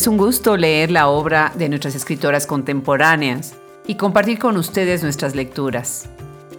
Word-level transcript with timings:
Es 0.00 0.06
un 0.06 0.16
gusto 0.16 0.56
leer 0.56 0.90
la 0.90 1.08
obra 1.08 1.52
de 1.56 1.68
nuestras 1.68 1.94
escritoras 1.94 2.46
contemporáneas 2.46 3.52
y 3.86 3.96
compartir 3.96 4.38
con 4.38 4.56
ustedes 4.56 5.02
nuestras 5.02 5.34
lecturas. 5.34 6.08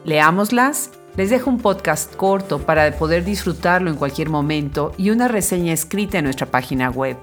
Leámoslas, 0.06 0.92
les 1.18 1.32
dejo 1.32 1.50
un 1.50 1.58
podcast 1.58 2.16
corto 2.16 2.60
para 2.60 2.96
poder 3.00 3.26
disfrutarlo 3.26 3.90
en 3.90 3.96
cualquier 3.98 4.30
momento 4.30 4.92
y 4.96 5.10
una 5.10 5.28
reseña 5.28 5.74
escrita 5.74 6.20
en 6.20 6.26
nuestra 6.26 6.52
página 6.52 6.92
web. 6.92 7.18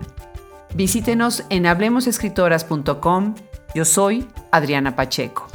Visítenos 0.75 1.45
en 1.51 1.67
hablemosescritoras.com. 1.67 3.37
Yo 3.77 3.85
soy 3.85 4.27
Adriana 4.51 4.97
Pacheco. 4.97 5.47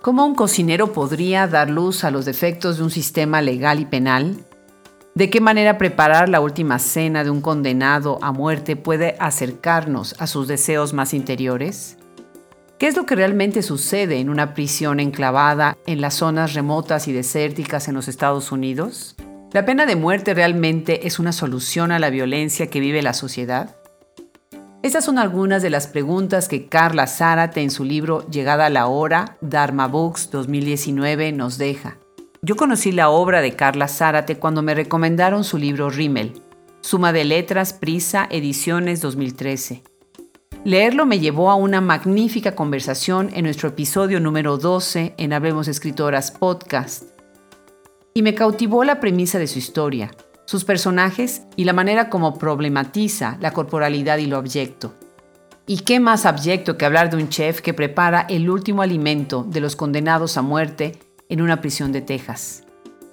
¿Cómo 0.00 0.24
un 0.24 0.34
cocinero 0.34 0.94
podría 0.94 1.46
dar 1.46 1.68
luz 1.68 2.04
a 2.04 2.10
los 2.10 2.24
defectos 2.24 2.78
de 2.78 2.84
un 2.84 2.90
sistema 2.90 3.42
legal 3.42 3.78
y 3.78 3.84
penal? 3.84 4.47
¿De 5.18 5.30
qué 5.30 5.40
manera 5.40 5.78
preparar 5.78 6.28
la 6.28 6.40
última 6.40 6.78
cena 6.78 7.24
de 7.24 7.30
un 7.30 7.40
condenado 7.40 8.20
a 8.22 8.30
muerte 8.30 8.76
puede 8.76 9.16
acercarnos 9.18 10.14
a 10.20 10.28
sus 10.28 10.46
deseos 10.46 10.92
más 10.92 11.12
interiores? 11.12 11.98
¿Qué 12.78 12.86
es 12.86 12.96
lo 12.96 13.04
que 13.04 13.16
realmente 13.16 13.62
sucede 13.62 14.20
en 14.20 14.30
una 14.30 14.54
prisión 14.54 15.00
enclavada 15.00 15.76
en 15.86 16.00
las 16.00 16.14
zonas 16.14 16.54
remotas 16.54 17.08
y 17.08 17.12
desérticas 17.12 17.88
en 17.88 17.96
los 17.96 18.06
Estados 18.06 18.52
Unidos? 18.52 19.16
¿La 19.50 19.64
pena 19.64 19.86
de 19.86 19.96
muerte 19.96 20.34
realmente 20.34 21.08
es 21.08 21.18
una 21.18 21.32
solución 21.32 21.90
a 21.90 21.98
la 21.98 22.10
violencia 22.10 22.68
que 22.68 22.78
vive 22.78 23.02
la 23.02 23.12
sociedad? 23.12 23.74
Estas 24.84 25.04
son 25.04 25.18
algunas 25.18 25.62
de 25.62 25.70
las 25.70 25.88
preguntas 25.88 26.46
que 26.46 26.68
Carla 26.68 27.08
Zárate 27.08 27.60
en 27.60 27.72
su 27.72 27.82
libro 27.82 28.24
Llegada 28.30 28.70
la 28.70 28.86
Hora, 28.86 29.36
Dharma 29.40 29.88
Books 29.88 30.30
2019 30.30 31.32
nos 31.32 31.58
deja. 31.58 31.96
Yo 32.40 32.54
conocí 32.54 32.92
la 32.92 33.10
obra 33.10 33.40
de 33.40 33.56
Carla 33.56 33.88
Zárate 33.88 34.38
cuando 34.38 34.62
me 34.62 34.72
recomendaron 34.72 35.42
su 35.42 35.58
libro 35.58 35.90
Rimmel, 35.90 36.40
Suma 36.80 37.12
de 37.12 37.24
Letras, 37.24 37.72
Prisa, 37.72 38.28
Ediciones 38.30 39.00
2013. 39.00 39.82
Leerlo 40.62 41.04
me 41.04 41.18
llevó 41.18 41.50
a 41.50 41.56
una 41.56 41.80
magnífica 41.80 42.54
conversación 42.54 43.30
en 43.32 43.44
nuestro 43.44 43.70
episodio 43.70 44.20
número 44.20 44.56
12 44.56 45.14
en 45.18 45.32
Hablemos 45.32 45.66
Escritoras 45.66 46.30
Podcast. 46.30 47.06
Y 48.14 48.22
me 48.22 48.36
cautivó 48.36 48.84
la 48.84 49.00
premisa 49.00 49.40
de 49.40 49.48
su 49.48 49.58
historia, 49.58 50.12
sus 50.44 50.64
personajes 50.64 51.42
y 51.56 51.64
la 51.64 51.72
manera 51.72 52.08
como 52.08 52.38
problematiza 52.38 53.36
la 53.40 53.50
corporalidad 53.50 54.18
y 54.18 54.26
lo 54.26 54.36
abyecto. 54.36 54.94
¿Y 55.66 55.78
qué 55.78 55.98
más 55.98 56.24
abyecto 56.24 56.78
que 56.78 56.86
hablar 56.86 57.10
de 57.10 57.16
un 57.16 57.30
chef 57.30 57.60
que 57.62 57.74
prepara 57.74 58.26
el 58.28 58.48
último 58.48 58.82
alimento 58.82 59.42
de 59.42 59.60
los 59.60 59.74
condenados 59.74 60.36
a 60.36 60.42
muerte 60.42 61.00
en 61.28 61.40
una 61.42 61.60
prisión 61.60 61.92
de 61.92 62.00
Texas. 62.00 62.64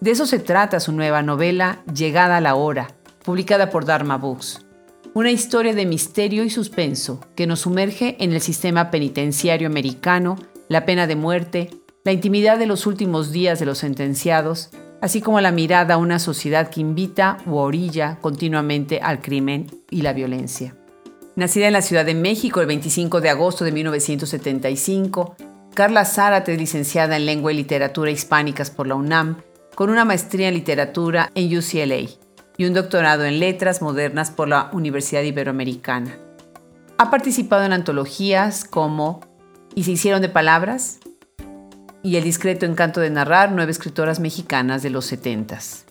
De 0.02 0.11
eso 0.11 0.25
se 0.25 0.39
trata 0.39 0.80
su 0.80 0.91
nueva 0.91 1.21
novela 1.21 1.83
Llegada 1.94 2.38
a 2.38 2.41
la 2.41 2.55
Hora, 2.55 2.89
publicada 3.23 3.69
por 3.69 3.85
Dharma 3.85 4.17
Books. 4.17 4.66
Una 5.13 5.31
historia 5.31 5.73
de 5.73 5.85
misterio 5.85 6.43
y 6.43 6.49
suspenso 6.49 7.21
que 7.36 7.47
nos 7.47 7.61
sumerge 7.61 8.17
en 8.19 8.33
el 8.33 8.41
sistema 8.41 8.91
penitenciario 8.91 9.67
americano, 9.67 10.38
la 10.67 10.86
pena 10.86 11.08
de 11.08 11.16
muerte, 11.16 11.69
la 12.03 12.11
intimidad 12.11 12.59
de 12.59 12.67
los 12.67 12.86
últimos 12.86 13.31
días 13.31 13.59
de 13.59 13.66
los 13.66 13.80
sentenciados, 13.80 14.69
así 15.02 15.21
como 15.21 15.41
la 15.41 15.52
mirada 15.52 15.95
a 15.95 15.97
una 15.97 16.19
sociedad 16.19 16.69
que 16.69 16.81
invita 16.81 17.38
u 17.45 17.55
orilla 17.55 18.19
continuamente 18.21 18.99
al 19.02 19.21
crimen 19.21 19.67
y 19.89 20.02
la 20.02 20.13
violencia. 20.13 20.75
Nacida 21.36 21.67
en 21.67 21.73
la 21.73 21.81
Ciudad 21.81 22.05
de 22.05 22.16
México 22.16 22.61
el 22.61 22.67
25 22.67 23.21
de 23.21 23.30
agosto 23.30 23.66
de 23.66 23.71
1975, 23.71 25.36
Carla 25.76 26.06
Zárate 26.06 26.56
licenciada 26.56 27.18
en 27.18 27.26
Lengua 27.26 27.52
y 27.52 27.58
Literatura 27.58 28.09
Hispánicas 28.09 28.72
por 28.72 28.88
la 28.88 28.95
UNAM, 28.95 29.42
con 29.76 29.90
una 29.90 30.05
maestría 30.05 30.48
en 30.48 30.54
literatura 30.54 31.32
en 31.36 31.55
UCLA 31.55 32.10
y 32.55 32.66
un 32.66 32.73
doctorado 32.73 33.26
en 33.26 33.42
Letras 33.42 33.82
Modernas 33.82 34.32
por 34.32 34.48
la 34.48 34.70
Universidad 34.72 35.23
Iberoamericana. 35.23 36.17
Ha 36.98 37.11
participado 37.11 37.66
en 37.66 37.73
antologías 37.73 38.64
como 38.64 39.20
Y 39.76 39.83
se 39.83 39.92
hicieron 39.92 40.22
de 40.22 40.30
palabras 40.30 40.99
y 42.04 42.16
El 42.16 42.23
discreto 42.23 42.66
encanto 42.66 43.02
de 43.02 43.10
narrar, 43.10 43.52
nueve 43.52 43.73
escritoras 43.73 44.22
mexicanas 44.22 44.82
de 44.82 44.92
los 44.92 45.05
setentas. 45.05 45.86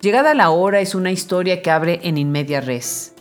Llegada 0.00 0.32
la 0.32 0.48
hora 0.48 0.80
es 0.80 0.94
una 0.94 1.12
historia 1.12 1.60
que 1.60 1.70
abre 1.70 2.00
en 2.04 2.16
inmedia 2.16 2.62
res, 2.62 3.12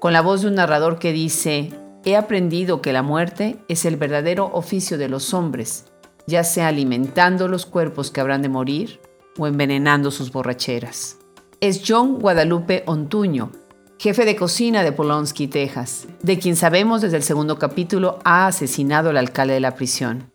con 0.00 0.12
la 0.12 0.20
voz 0.20 0.42
de 0.42 0.48
un 0.48 0.56
narrador 0.56 0.98
que 0.98 1.12
dice, 1.12 1.70
He 2.04 2.16
aprendido 2.16 2.80
que 2.80 2.92
la 2.92 3.02
muerte 3.02 3.58
es 3.68 3.84
el 3.84 3.96
verdadero 3.96 4.50
oficio 4.52 4.96
de 4.96 5.08
los 5.08 5.34
hombres, 5.34 5.84
ya 6.26 6.44
sea 6.44 6.68
alimentando 6.68 7.46
los 7.46 7.66
cuerpos 7.66 8.10
que 8.10 8.20
habrán 8.20 8.40
de 8.40 8.48
morir 8.48 9.00
o 9.38 9.46
envenenando 9.46 10.10
sus 10.10 10.32
borracheras. 10.32 11.18
Es 11.60 11.82
John 11.86 12.18
Guadalupe 12.18 12.84
Ontuño, 12.86 13.52
jefe 13.98 14.24
de 14.24 14.34
cocina 14.34 14.82
de 14.82 14.92
Polonsky, 14.92 15.46
Texas, 15.46 16.08
de 16.22 16.38
quien 16.38 16.56
sabemos 16.56 17.02
desde 17.02 17.18
el 17.18 17.22
segundo 17.22 17.58
capítulo 17.58 18.18
ha 18.24 18.46
asesinado 18.46 19.10
al 19.10 19.18
alcalde 19.18 19.54
de 19.54 19.60
la 19.60 19.74
prisión. 19.74 20.32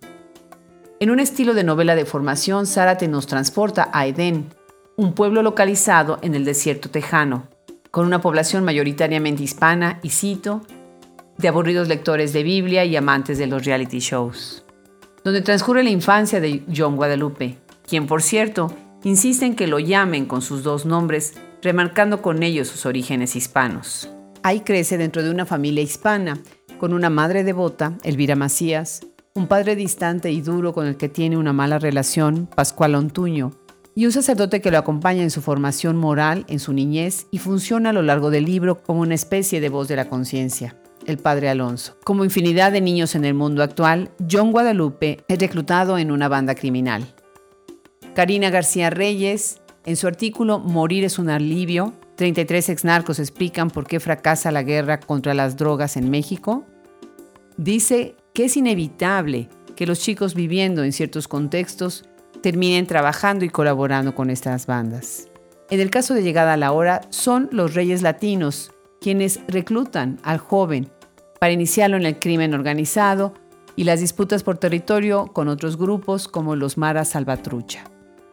En 1.00 1.10
un 1.10 1.20
estilo 1.20 1.56
de 1.56 1.64
novela 1.64 1.96
de 1.96 2.06
formación, 2.06 2.68
Zárate 2.68 3.08
nos 3.08 3.26
transporta 3.26 3.90
a 3.92 4.06
Edén, 4.06 4.54
un 4.98 5.14
pueblo 5.14 5.42
localizado 5.42 6.20
en 6.22 6.36
el 6.36 6.46
desierto 6.46 6.92
tejano, 6.92 7.48
con 7.90 8.06
una 8.06 8.22
población 8.22 8.64
mayoritariamente 8.64 9.42
hispana 9.42 10.00
y, 10.04 10.12
cito, 10.12 10.62
de 11.38 11.48
aburridos 11.48 11.88
lectores 11.88 12.34
de 12.34 12.44
Biblia 12.44 12.86
y 12.86 12.96
amantes 12.96 13.38
de 13.38 13.48
los 13.48 13.66
reality 13.66 14.00
shows, 14.00 14.64
donde 15.24 15.42
transcurre 15.42 15.84
la 15.84 15.90
infancia 15.90 16.40
de 16.40 16.64
John 16.74 16.96
Guadalupe, 16.96 17.58
quien 17.88 18.08
por 18.08 18.22
cierto 18.22 18.72
insiste 19.04 19.46
en 19.46 19.56
que 19.56 19.68
lo 19.68 19.80
llamen 19.80 20.26
con 20.26 20.42
sus 20.42 20.64
dos 20.64 20.86
nombres, 20.86 21.34
remarcando 21.62 22.22
con 22.22 22.42
ellos 22.42 22.68
sus 22.68 22.86
orígenes 22.86 23.36
hispanos. 23.36 24.10
Ahí 24.44 24.62
crece 24.62 24.98
dentro 24.98 25.24
de 25.24 25.32
una 25.32 25.46
familia 25.46 25.84
hispana, 25.84 26.40
con 26.80 26.94
una 26.94 27.10
madre 27.10 27.44
devota, 27.44 27.98
Elvira 28.04 28.36
Macías, 28.36 29.02
un 29.34 29.48
padre 29.48 29.76
distante 29.76 30.32
y 30.32 30.42
duro 30.42 30.74
con 30.74 30.88
el 30.88 30.98
que 30.98 31.10
tiene 31.10 31.38
una 31.38 31.54
mala 31.54 31.80
relación, 31.80 32.48
Pascual 32.48 32.96
Ontuño, 32.96 33.52
y 33.94 34.06
un 34.06 34.12
sacerdote 34.12 34.62
que 34.62 34.72
lo 34.72 34.78
acompaña 34.78 35.24
en 35.24 35.32
su 35.32 35.42
formación 35.42 35.98
moral 35.98 36.46
en 36.48 36.60
su 36.60 36.74
niñez 36.74 37.28
y 37.32 37.40
funciona 37.40 37.92
a 37.92 37.94
lo 37.94 38.02
largo 38.02 38.30
del 38.30 38.46
libro 38.46 38.82
como 38.82 39.02
una 39.02 39.16
especie 39.16 39.62
de 39.62 39.70
voz 39.70 39.88
de 39.88 39.96
la 39.96 40.10
conciencia 40.10 40.76
el 41.06 41.18
padre 41.18 41.50
Alonso. 41.50 41.98
Como 42.04 42.24
infinidad 42.24 42.72
de 42.72 42.82
niños 42.82 43.16
en 43.16 43.26
el 43.26 43.34
mundo 43.34 43.64
actual, 43.64 44.12
John 44.30 44.52
Guadalupe 44.52 45.24
es 45.28 45.40
reclutado 45.40 45.98
en 45.98 46.12
una 46.12 46.28
banda 46.28 46.56
criminal. 46.56 47.14
Karina 48.14 48.50
García 48.50 48.90
Reyes, 48.90 49.62
en 49.86 49.96
su 49.96 50.08
artículo 50.08 50.60
Morir 50.60 51.04
es 51.04 51.20
un 51.20 51.30
alivio, 51.30 51.94
33 52.16 52.70
exnarcos 52.70 53.20
explican 53.20 53.70
por 53.70 53.88
qué 53.88 54.00
fracasa 54.00 54.52
la 54.52 54.64
guerra 54.64 55.00
contra 55.00 55.34
las 55.34 55.58
drogas 55.58 55.98
en 55.98 56.10
México, 56.10 56.66
dice 57.58 58.16
que 58.34 58.46
es 58.46 58.58
inevitable 58.58 59.50
que 59.76 59.86
los 59.86 60.00
chicos 60.00 60.34
viviendo 60.34 60.84
en 60.84 60.94
ciertos 60.94 61.28
contextos 61.28 62.06
terminen 62.42 62.88
trabajando 62.88 63.44
y 63.44 63.50
colaborando 63.50 64.16
con 64.16 64.30
estas 64.30 64.66
bandas. 64.66 65.28
En 65.70 65.80
el 65.80 65.90
caso 65.90 66.14
de 66.14 66.24
Llegada 66.24 66.54
a 66.54 66.58
la 66.58 66.72
Hora, 66.72 67.02
son 67.10 67.50
los 67.52 67.74
reyes 67.74 68.02
latinos 68.02 68.72
quienes 69.02 69.40
reclutan 69.48 70.20
al 70.24 70.38
joven 70.38 70.90
para 71.40 71.54
iniciarlo 71.54 71.98
en 71.98 72.06
el 72.06 72.20
crimen 72.20 72.54
organizado 72.54 73.34
y 73.76 73.84
las 73.84 74.00
disputas 74.00 74.44
por 74.44 74.58
territorio 74.58 75.28
con 75.28 75.48
otros 75.48 75.78
grupos 75.78 76.28
como 76.28 76.56
los 76.56 76.78
Maras 76.78 77.10
Salvatrucha. 77.10 77.84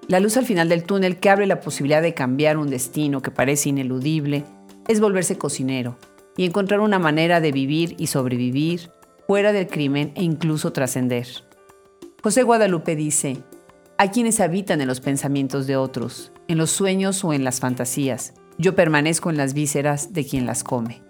La 0.09 0.21
luz 0.21 0.37
al 0.37 0.47
final 0.47 0.69
del 0.69 0.85
túnel 0.85 1.19
que 1.19 1.31
abre 1.31 1.47
la 1.47 1.61
posibilidad 1.61 2.03
de 2.03 2.15
cambiar 2.15 2.57
un 2.57 2.71
destino 2.71 3.23
que 3.23 3.31
parece 3.31 3.69
ineludible 3.69 4.45
es 4.89 5.01
volverse 5.01 5.39
cocinero 5.39 5.97
y 6.37 6.45
encontrar 6.45 6.81
una 6.81 6.99
manera 6.99 7.41
de 7.41 7.53
vivir 7.53 7.95
y 7.99 8.09
sobrevivir 8.09 8.91
fuera 9.27 9.53
del 9.53 9.69
crimen 9.69 10.13
e 10.17 10.23
incluso 10.23 10.73
trascender. 10.73 11.27
José 12.23 12.43
Guadalupe 12.43 12.97
dice, 12.97 13.39
hay 13.99 14.09
quienes 14.09 14.41
habitan 14.41 14.81
en 14.81 14.89
los 14.89 15.01
pensamientos 15.01 15.67
de 15.67 15.77
otros, 15.77 16.33
en 16.49 16.59
los 16.59 16.71
sueños 16.71 17.25
o 17.25 17.33
en 17.33 17.45
las 17.45 17.61
fantasías. 17.61 18.35
Yo 18.59 18.75
permanezco 18.75 19.31
en 19.31 19.37
las 19.37 19.55
vísceras 19.55 20.13
de 20.13 20.25
quien 20.25 20.47
las 20.47 20.65
come. 20.65 21.03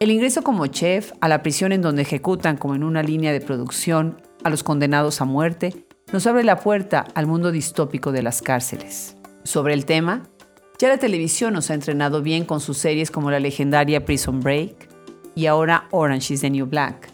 El 0.00 0.10
ingreso 0.10 0.42
como 0.42 0.66
chef 0.66 1.12
a 1.20 1.28
la 1.28 1.42
prisión 1.42 1.70
en 1.70 1.80
donde 1.80 2.02
ejecutan 2.02 2.56
como 2.56 2.74
en 2.74 2.82
una 2.82 3.02
línea 3.02 3.32
de 3.32 3.40
producción 3.40 4.20
a 4.42 4.50
los 4.50 4.64
condenados 4.64 5.20
a 5.20 5.24
muerte 5.24 5.86
nos 6.12 6.26
abre 6.26 6.42
la 6.42 6.58
puerta 6.58 7.06
al 7.14 7.26
mundo 7.26 7.52
distópico 7.52 8.10
de 8.10 8.22
las 8.22 8.42
cárceles. 8.42 9.16
Sobre 9.44 9.72
el 9.72 9.84
tema, 9.86 10.24
ya 10.80 10.88
la 10.88 10.98
televisión 10.98 11.54
nos 11.54 11.70
ha 11.70 11.74
entrenado 11.74 12.22
bien 12.22 12.44
con 12.44 12.60
sus 12.60 12.78
series 12.78 13.12
como 13.12 13.30
la 13.30 13.38
legendaria 13.38 14.04
Prison 14.04 14.40
Break 14.40 14.88
y 15.36 15.46
ahora 15.46 15.86
Orange 15.92 16.34
is 16.34 16.40
the 16.40 16.50
New 16.50 16.66
Black, 16.66 17.08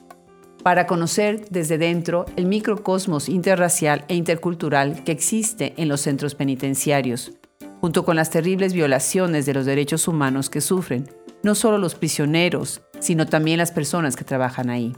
para 0.63 0.87
conocer 0.87 1.45
desde 1.51 1.77
dentro 1.77 2.25
el 2.37 2.47
microcosmos 2.47 3.29
interracial 3.29 4.05
e 4.09 4.15
intercultural 4.15 5.05
que 5.05 5.13
existe 5.13 5.75
en 5.77 5.89
los 5.89 6.01
centros 6.01 6.35
penitenciarios, 6.35 7.33
junto 7.81 8.05
con 8.05 8.17
las 8.17 8.31
terribles 8.31 8.73
violaciones 8.73 9.45
de 9.45 9.55
los 9.55 9.67
derechos 9.67 10.09
humanos 10.09 10.49
que 10.49 10.61
sufren 10.61 11.09
no 11.43 11.55
solo 11.55 11.79
los 11.79 11.95
prisioneros, 11.95 12.83
sino 12.99 13.27
también 13.27 13.59
las 13.59 13.73
personas 13.73 14.17
que 14.17 14.25
trabajan 14.25 14.71
ahí. 14.71 14.95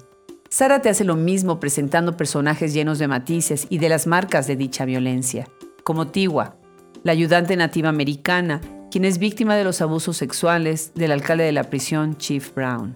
Sara 0.49 0.83
te 0.83 0.91
hace 0.91 1.05
lo 1.05 1.17
mismo 1.17 1.61
presentando 1.61 2.17
personajes 2.17 2.75
llenos 2.75 2.99
de 2.99 3.09
matices 3.09 3.67
y 3.71 3.79
de 3.79 3.89
las 3.89 4.07
marcas 4.07 4.47
de 4.47 4.57
dicha 4.57 4.85
violencia, 4.85 5.49
como 5.83 6.09
Tiwa, 6.09 6.57
la 7.05 7.13
ayudante 7.13 7.57
nativa 7.57 7.89
americana, 7.89 8.61
quien 8.91 9.05
es 9.05 9.19
víctima 9.19 9.57
de 9.57 9.65
los 9.65 9.81
abusos 9.81 10.19
sexuales 10.19 10.93
del 10.95 11.13
alcalde 11.13 11.45
de 11.45 11.53
la 11.53 11.65
prisión, 11.65 12.19
Chief 12.19 12.55
Brown. 12.55 12.95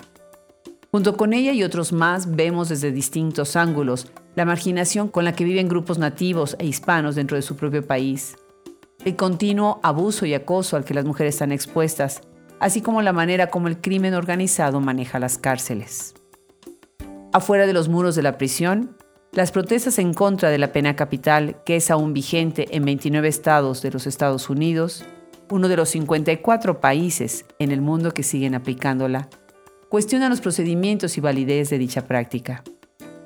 Junto 0.91 1.17
con 1.17 1.33
ella 1.33 1.53
y 1.53 1.65
otros 1.65 1.93
más 1.93 2.37
vemos 2.37 2.69
desde 2.69 2.93
distintos 2.93 3.57
ángulos 3.57 4.07
la 4.35 4.45
marginación 4.45 5.09
con 5.09 5.25
la 5.25 5.33
que 5.33 5.45
viven 5.45 5.69
grupos 5.69 5.99
nativos 5.99 6.57
e 6.59 6.67
hispanos 6.67 7.15
dentro 7.15 7.37
de 7.37 7.43
su 7.43 7.57
propio 7.57 7.87
país, 7.87 8.37
el 9.05 9.17
continuo 9.17 9.81
abuso 9.83 10.27
y 10.27 10.35
acoso 10.35 10.77
al 10.77 10.85
que 10.85 10.93
las 10.93 11.05
mujeres 11.05 11.37
están 11.37 11.53
expuestas, 11.53 12.23
así 12.61 12.81
como 12.81 13.03
la 13.03 13.13
manera 13.13 13.49
como 13.49 13.69
el 13.69 13.81
crimen 13.81 14.15
organizado 14.15 14.81
maneja 14.81 15.19
las 15.19 15.39
cárceles. 15.39 16.15
Afuera 17.33 17.67
de 17.67 17.73
los 17.73 17.89
muros 17.89 18.17
de 18.17 18.23
la 18.23 18.39
prisión, 18.39 18.97
las 19.33 19.53
protestas 19.53 19.99
en 19.99 20.15
contra 20.15 20.49
de 20.49 20.59
la 20.59 20.73
pena 20.73 20.97
capital, 20.97 21.63
que 21.65 21.77
es 21.77 21.91
aún 21.91 22.15
vigente 22.15 22.75
en 22.75 22.85
29 22.85 23.29
estados 23.29 23.83
de 23.83 23.91
los 23.91 24.07
Estados 24.07 24.49
Unidos, 24.49 25.05
uno 25.51 25.69
de 25.69 25.77
los 25.77 25.91
54 25.91 26.81
países 26.81 27.45
en 27.59 27.71
el 27.71 27.81
mundo 27.83 28.13
que 28.13 28.23
siguen 28.23 28.55
aplicándola, 28.55 29.29
cuestionan 29.89 30.31
los 30.31 30.41
procedimientos 30.41 31.19
y 31.19 31.21
validez 31.21 31.71
de 31.71 31.79
dicha 31.79 32.07
práctica. 32.07 32.65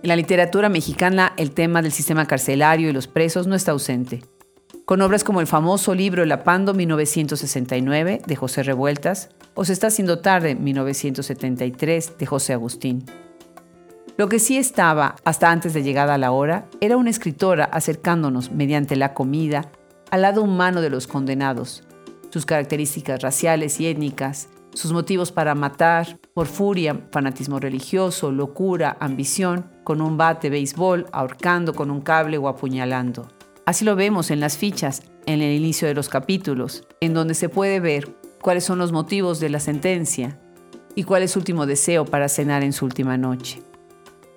En 0.02 0.08
la 0.08 0.16
literatura 0.16 0.68
mexicana, 0.68 1.32
el 1.36 1.52
tema 1.52 1.82
del 1.82 1.92
sistema 1.92 2.26
carcelario 2.26 2.88
y 2.88 2.92
los 2.92 3.06
presos 3.06 3.46
no 3.46 3.54
está 3.54 3.72
ausente. 3.72 4.22
Con 4.84 5.02
obras 5.02 5.24
como 5.24 5.40
el 5.40 5.46
famoso 5.46 5.94
libro 5.94 6.22
El 6.22 6.32
Apando 6.32 6.74
1969 6.74 8.22
de 8.26 8.36
José 8.36 8.62
Revueltas 8.62 9.30
o 9.54 9.64
Se 9.64 9.72
está 9.72 9.88
haciendo 9.88 10.20
tarde 10.20 10.54
1973 10.54 12.18
de 12.18 12.26
José 12.26 12.52
Agustín. 12.52 13.04
Lo 14.16 14.28
que 14.28 14.38
sí 14.38 14.58
estaba, 14.58 15.16
hasta 15.24 15.50
antes 15.50 15.72
de 15.72 15.82
llegada 15.82 16.14
a 16.14 16.18
la 16.18 16.32
hora, 16.32 16.66
era 16.80 16.96
una 16.96 17.10
escritora 17.10 17.64
acercándonos, 17.64 18.52
mediante 18.52 18.96
la 18.96 19.14
comida, 19.14 19.70
al 20.10 20.22
lado 20.22 20.42
humano 20.42 20.80
de 20.80 20.90
los 20.90 21.06
condenados, 21.06 21.84
sus 22.30 22.44
características 22.44 23.22
raciales 23.22 23.80
y 23.80 23.86
étnicas, 23.86 24.48
sus 24.74 24.92
motivos 24.92 25.32
para 25.32 25.54
matar, 25.54 26.18
por 26.34 26.46
furia, 26.46 27.00
fanatismo 27.12 27.58
religioso, 27.58 28.30
locura, 28.30 28.96
ambición, 29.00 29.70
con 29.84 30.00
un 30.00 30.16
bate 30.16 30.50
béisbol, 30.50 31.06
ahorcando 31.12 31.74
con 31.74 31.90
un 31.90 32.00
cable 32.00 32.38
o 32.38 32.48
apuñalando. 32.48 33.28
Así 33.66 33.84
lo 33.84 33.96
vemos 33.96 34.30
en 34.30 34.40
las 34.40 34.56
fichas, 34.56 35.02
en 35.26 35.42
el 35.42 35.54
inicio 35.54 35.86
de 35.86 35.94
los 35.94 36.08
capítulos, 36.08 36.84
en 37.00 37.14
donde 37.14 37.34
se 37.34 37.48
puede 37.48 37.80
ver 37.80 38.16
cuáles 38.40 38.64
son 38.64 38.78
los 38.78 38.92
motivos 38.92 39.40
de 39.40 39.50
la 39.50 39.60
sentencia 39.60 40.40
y 40.94 41.04
cuál 41.04 41.22
es 41.22 41.32
su 41.32 41.38
último 41.38 41.66
deseo 41.66 42.04
para 42.04 42.28
cenar 42.28 42.62
en 42.62 42.72
su 42.72 42.84
última 42.84 43.16
noche. 43.16 43.62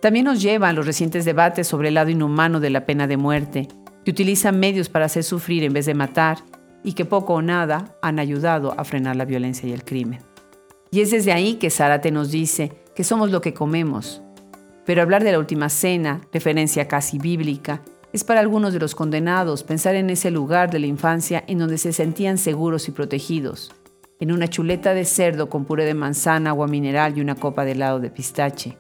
También 0.01 0.25
nos 0.25 0.41
llevan 0.41 0.75
los 0.75 0.85
recientes 0.85 1.23
debates 1.25 1.67
sobre 1.67 1.87
el 1.87 1.93
lado 1.93 2.09
inhumano 2.09 2.59
de 2.59 2.69
la 2.69 2.85
pena 2.85 3.07
de 3.07 3.17
muerte, 3.17 3.67
que 4.03 4.11
utiliza 4.11 4.51
medios 4.51 4.89
para 4.89 5.05
hacer 5.05 5.23
sufrir 5.23 5.63
en 5.63 5.73
vez 5.73 5.85
de 5.85 5.93
matar 5.93 6.39
y 6.83 6.93
que 6.93 7.05
poco 7.05 7.35
o 7.35 7.41
nada 7.41 7.95
han 8.01 8.19
ayudado 8.19 8.77
a 8.77 8.83
frenar 8.83 9.15
la 9.15 9.25
violencia 9.25 9.67
y 9.67 9.71
el 9.71 9.85
crimen. 9.85 10.19
Y 10.91 11.01
es 11.01 11.11
desde 11.11 11.31
ahí 11.31 11.55
que 11.55 11.69
Zárate 11.69 12.11
nos 12.11 12.29
dice 12.29 12.73
que 12.95 13.03
somos 13.03 13.31
lo 13.31 13.41
que 13.41 13.53
comemos. 13.53 14.21
Pero 14.85 15.01
hablar 15.01 15.23
de 15.23 15.31
la 15.31 15.39
última 15.39 15.69
cena, 15.69 16.21
referencia 16.31 16.87
casi 16.87 17.17
bíblica, 17.17 17.81
es 18.13 18.23
para 18.23 18.39
algunos 18.39 18.73
de 18.73 18.79
los 18.79 18.93
condenados 18.93 19.63
pensar 19.63 19.95
en 19.95 20.11
ese 20.11 20.29
lugar 20.29 20.69
de 20.69 20.79
la 20.79 20.85
infancia 20.85 21.43
en 21.47 21.57
donde 21.57 21.79
se 21.79 21.91
sentían 21.91 22.37
seguros 22.37 22.87
y 22.87 22.91
protegidos, 22.91 23.73
en 24.19 24.31
una 24.31 24.47
chuleta 24.47 24.93
de 24.93 25.03
cerdo 25.03 25.49
con 25.49 25.65
puré 25.65 25.83
de 25.83 25.95
manzana, 25.95 26.51
agua 26.51 26.67
mineral 26.67 27.17
y 27.17 27.21
una 27.21 27.35
copa 27.35 27.65
de 27.65 27.71
helado 27.71 27.99
de 27.99 28.11
pistache. 28.11 28.77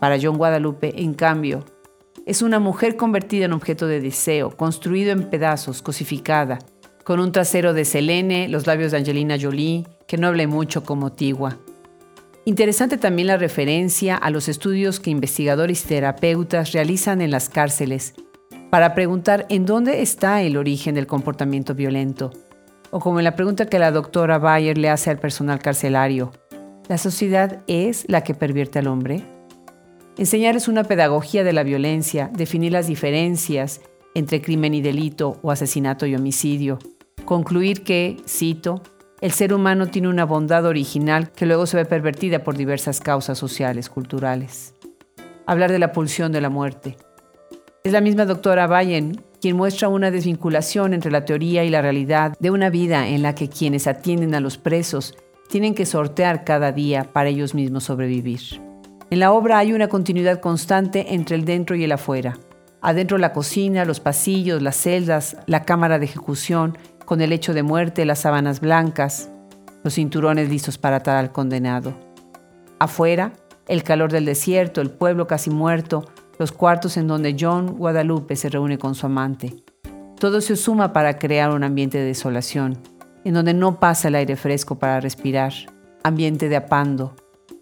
Para 0.00 0.18
John 0.20 0.36
Guadalupe, 0.36 0.92
en 1.02 1.14
cambio, 1.14 1.64
es 2.26 2.42
una 2.42 2.58
mujer 2.58 2.96
convertida 2.96 3.44
en 3.44 3.52
objeto 3.52 3.86
de 3.86 4.00
deseo, 4.00 4.50
construido 4.50 5.12
en 5.12 5.30
pedazos, 5.30 5.80
cosificada, 5.80 6.58
con 7.04 7.20
un 7.20 7.32
trasero 7.32 7.74
de 7.74 7.84
Selene, 7.84 8.48
los 8.48 8.66
labios 8.66 8.90
de 8.90 8.98
Angelina 8.98 9.36
Jolie, 9.40 9.86
que 10.08 10.16
no 10.16 10.26
hable 10.26 10.46
mucho 10.46 10.84
como 10.84 11.12
Tigua. 11.12 11.58
Interesante 12.46 12.98
también 12.98 13.28
la 13.28 13.38
referencia 13.38 14.16
a 14.16 14.30
los 14.30 14.48
estudios 14.48 15.00
que 15.00 15.10
investigadores 15.10 15.84
y 15.84 15.88
terapeutas 15.88 16.72
realizan 16.72 17.22
en 17.22 17.30
las 17.30 17.48
cárceles 17.48 18.14
para 18.68 18.94
preguntar 18.94 19.46
en 19.48 19.64
dónde 19.64 20.02
está 20.02 20.42
el 20.42 20.58
origen 20.58 20.94
del 20.94 21.06
comportamiento 21.06 21.74
violento, 21.74 22.32
o 22.90 23.00
como 23.00 23.18
en 23.18 23.24
la 23.24 23.34
pregunta 23.34 23.66
que 23.66 23.78
la 23.78 23.92
doctora 23.92 24.38
Bayer 24.38 24.76
le 24.76 24.90
hace 24.90 25.10
al 25.10 25.18
personal 25.18 25.58
carcelario, 25.58 26.32
¿la 26.86 26.98
sociedad 26.98 27.62
es 27.66 28.04
la 28.08 28.22
que 28.22 28.34
pervierte 28.34 28.78
al 28.78 28.88
hombre? 28.88 29.24
Enseñarles 30.18 30.68
una 30.68 30.84
pedagogía 30.84 31.44
de 31.44 31.52
la 31.54 31.62
violencia, 31.62 32.30
definir 32.34 32.72
las 32.72 32.88
diferencias 32.88 33.80
entre 34.14 34.42
crimen 34.42 34.74
y 34.74 34.82
delito 34.82 35.38
o 35.42 35.50
asesinato 35.50 36.04
y 36.04 36.14
homicidio. 36.14 36.78
Concluir 37.24 37.84
que, 37.84 38.18
cito, 38.28 38.82
el 39.24 39.32
ser 39.32 39.54
humano 39.54 39.86
tiene 39.86 40.08
una 40.08 40.26
bondad 40.26 40.66
original 40.66 41.32
que 41.32 41.46
luego 41.46 41.64
se 41.64 41.78
ve 41.78 41.86
pervertida 41.86 42.44
por 42.44 42.58
diversas 42.58 43.00
causas 43.00 43.38
sociales, 43.38 43.88
culturales. 43.88 44.74
Hablar 45.46 45.72
de 45.72 45.78
la 45.78 45.92
pulsión 45.92 46.30
de 46.30 46.42
la 46.42 46.50
muerte. 46.50 46.98
Es 47.84 47.92
la 47.92 48.02
misma 48.02 48.26
doctora 48.26 48.66
Bayen 48.66 49.22
quien 49.40 49.56
muestra 49.56 49.88
una 49.88 50.10
desvinculación 50.10 50.92
entre 50.92 51.10
la 51.10 51.24
teoría 51.24 51.64
y 51.64 51.70
la 51.70 51.80
realidad 51.80 52.36
de 52.38 52.50
una 52.50 52.68
vida 52.68 53.08
en 53.08 53.22
la 53.22 53.34
que 53.34 53.48
quienes 53.48 53.86
atienden 53.86 54.34
a 54.34 54.40
los 54.40 54.58
presos 54.58 55.14
tienen 55.48 55.74
que 55.74 55.86
sortear 55.86 56.44
cada 56.44 56.70
día 56.72 57.04
para 57.10 57.30
ellos 57.30 57.54
mismos 57.54 57.84
sobrevivir. 57.84 58.60
En 59.08 59.20
la 59.20 59.32
obra 59.32 59.56
hay 59.56 59.72
una 59.72 59.88
continuidad 59.88 60.40
constante 60.40 61.14
entre 61.14 61.36
el 61.36 61.46
dentro 61.46 61.74
y 61.76 61.84
el 61.84 61.92
afuera. 61.92 62.38
Adentro 62.82 63.16
la 63.16 63.32
cocina, 63.32 63.86
los 63.86 64.00
pasillos, 64.00 64.60
las 64.60 64.76
celdas, 64.76 65.38
la 65.46 65.64
cámara 65.64 65.98
de 65.98 66.04
ejecución, 66.04 66.76
con 67.04 67.20
el 67.20 67.32
hecho 67.32 67.54
de 67.54 67.62
muerte, 67.62 68.04
las 68.04 68.20
sábanas 68.20 68.60
blancas, 68.60 69.30
los 69.82 69.94
cinturones 69.94 70.48
listos 70.48 70.78
para 70.78 70.96
atar 70.96 71.16
al 71.16 71.32
condenado. 71.32 71.94
Afuera, 72.78 73.32
el 73.68 73.82
calor 73.82 74.12
del 74.12 74.24
desierto, 74.24 74.80
el 74.80 74.90
pueblo 74.90 75.26
casi 75.26 75.50
muerto, 75.50 76.04
los 76.38 76.52
cuartos 76.52 76.96
en 76.96 77.06
donde 77.06 77.36
John 77.38 77.76
Guadalupe 77.76 78.36
se 78.36 78.48
reúne 78.48 78.78
con 78.78 78.94
su 78.94 79.06
amante. 79.06 79.54
Todo 80.18 80.40
se 80.40 80.56
suma 80.56 80.92
para 80.92 81.18
crear 81.18 81.50
un 81.50 81.64
ambiente 81.64 81.98
de 81.98 82.04
desolación, 82.04 82.78
en 83.24 83.34
donde 83.34 83.54
no 83.54 83.78
pasa 83.78 84.08
el 84.08 84.14
aire 84.14 84.36
fresco 84.36 84.78
para 84.78 85.00
respirar, 85.00 85.52
ambiente 86.02 86.48
de 86.48 86.56
apando, 86.56 87.14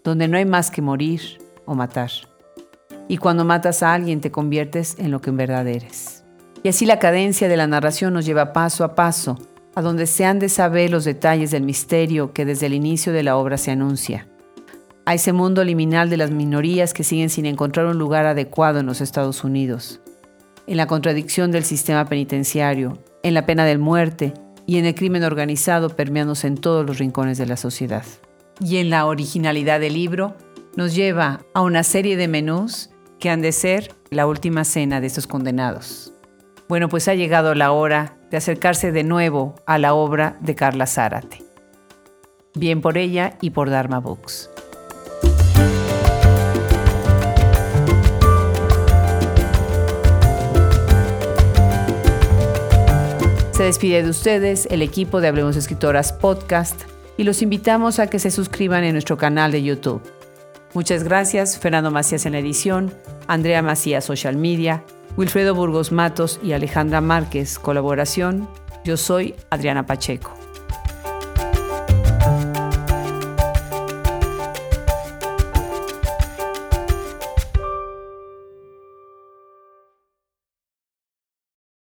donde 0.03 0.27
no 0.27 0.37
hay 0.37 0.45
más 0.45 0.71
que 0.71 0.81
morir, 0.81 1.21
o 1.65 1.75
matar. 1.75 2.11
Y 3.07 3.17
cuando 3.17 3.45
matas 3.45 3.83
a 3.83 3.93
alguien 3.93 4.21
te 4.21 4.31
conviertes 4.31 4.95
en 4.97 5.11
lo 5.11 5.21
que 5.21 5.29
en 5.29 5.37
verdad 5.37 5.67
eres. 5.67 6.22
Y 6.63 6.69
así 6.69 6.85
la 6.85 6.97
cadencia 6.97 7.49
de 7.49 7.57
la 7.57 7.67
narración 7.67 8.13
nos 8.13 8.25
lleva 8.25 8.53
paso 8.53 8.83
a 8.83 8.95
paso 8.95 9.37
a 9.75 9.81
donde 9.81 10.05
se 10.05 10.25
han 10.25 10.39
de 10.39 10.49
saber 10.49 10.91
los 10.91 11.03
detalles 11.03 11.51
del 11.51 11.63
misterio 11.63 12.31
que 12.31 12.45
desde 12.45 12.67
el 12.67 12.73
inicio 12.73 13.11
de 13.11 13.23
la 13.23 13.37
obra 13.37 13.57
se 13.57 13.71
anuncia. 13.71 14.27
A 15.05 15.15
ese 15.15 15.33
mundo 15.33 15.63
liminal 15.63 16.09
de 16.09 16.17
las 16.17 16.31
minorías 16.31 16.93
que 16.93 17.03
siguen 17.03 17.29
sin 17.29 17.45
encontrar 17.45 17.87
un 17.87 17.97
lugar 17.97 18.25
adecuado 18.25 18.79
en 18.79 18.85
los 18.85 19.01
Estados 19.01 19.43
Unidos. 19.43 19.99
En 20.67 20.77
la 20.77 20.87
contradicción 20.87 21.51
del 21.51 21.65
sistema 21.65 22.05
penitenciario, 22.05 22.99
en 23.23 23.33
la 23.33 23.45
pena 23.45 23.65
de 23.65 23.77
muerte 23.77 24.33
y 24.65 24.77
en 24.77 24.85
el 24.85 24.95
crimen 24.95 25.23
organizado 25.23 25.89
permeándose 25.89 26.47
en 26.47 26.57
todos 26.57 26.85
los 26.85 26.99
rincones 26.99 27.37
de 27.37 27.47
la 27.47 27.57
sociedad. 27.57 28.05
Y 28.61 28.77
en 28.77 28.89
la 28.89 29.05
originalidad 29.05 29.79
del 29.79 29.95
libro, 29.95 30.37
nos 30.77 30.95
lleva 30.95 31.41
a 31.53 31.61
una 31.61 31.83
serie 31.83 32.15
de 32.15 32.27
menús 32.27 32.91
que 33.19 33.29
han 33.29 33.41
de 33.41 33.51
ser 33.51 33.93
la 34.09 34.25
última 34.25 34.63
cena 34.63 35.01
de 35.01 35.07
estos 35.07 35.27
condenados. 35.27 36.12
Bueno, 36.69 36.89
pues 36.89 37.07
ha 37.07 37.13
llegado 37.13 37.55
la 37.55 37.71
hora 37.71 38.17
de 38.31 38.37
acercarse 38.37 38.91
de 38.91 39.03
nuevo 39.03 39.55
a 39.65 39.77
la 39.77 39.93
obra 39.93 40.37
de 40.41 40.55
Carla 40.55 40.87
Zárate. 40.87 41.43
Bien 42.55 42.81
por 42.81 42.97
ella 42.97 43.37
y 43.41 43.49
por 43.49 43.69
Dharma 43.69 43.99
Books. 43.99 44.49
Se 53.51 53.63
despide 53.63 54.01
de 54.01 54.09
ustedes 54.09 54.67
el 54.71 54.81
equipo 54.81 55.21
de 55.21 55.27
Hablemos 55.27 55.55
Escritoras 55.55 56.11
Podcast 56.11 56.81
y 57.17 57.23
los 57.23 57.41
invitamos 57.41 57.99
a 57.99 58.07
que 58.07 58.19
se 58.19 58.31
suscriban 58.31 58.83
en 58.83 58.93
nuestro 58.93 59.17
canal 59.17 59.51
de 59.51 59.61
YouTube. 59.61 60.01
Muchas 60.73 61.03
gracias, 61.03 61.59
Fernando 61.59 61.91
Macías 61.91 62.25
en 62.25 62.31
la 62.31 62.39
edición, 62.39 62.91
Andrea 63.27 63.61
Macías 63.61 64.05
Social 64.05 64.37
Media, 64.37 64.83
Wilfredo 65.15 65.53
Burgos 65.53 65.91
Matos 65.91 66.39
y 66.41 66.53
Alejandra 66.53 66.99
Márquez, 66.99 67.59
colaboración. 67.59 68.49
Yo 68.83 68.97
soy 68.97 69.35
Adriana 69.51 69.85
Pacheco. 69.85 70.42